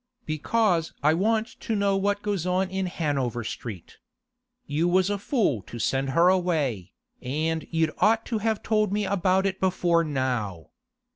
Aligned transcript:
'Because 0.25 0.95
I 1.03 1.13
want 1.13 1.45
to 1.59 1.75
know 1.75 1.95
what 1.95 2.23
goes 2.23 2.47
on 2.47 2.71
in 2.71 2.87
Hanover 2.87 3.43
Street. 3.43 3.99
You 4.65 4.87
was 4.87 5.11
a 5.11 5.19
fool 5.19 5.61
to 5.67 5.77
send 5.77 6.09
her 6.17 6.27
away, 6.27 6.93
and 7.21 7.67
you'd 7.69 7.93
ought 7.99 8.25
to 8.25 8.39
have 8.39 8.63
told 8.63 8.91
me 8.91 9.05
about 9.05 9.45
it 9.45 9.59
before 9.59 10.03
now. 10.03 10.71